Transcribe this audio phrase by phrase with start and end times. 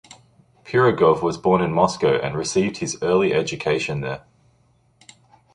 [0.65, 4.25] Pirogov was born in Moscow and received his early education there.